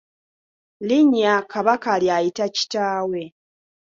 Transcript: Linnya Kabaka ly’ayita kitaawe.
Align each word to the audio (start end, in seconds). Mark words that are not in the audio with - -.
Linnya 0.87 1.33
Kabaka 1.51 1.91
ly’ayita 2.01 2.45
kitaawe. 2.55 3.21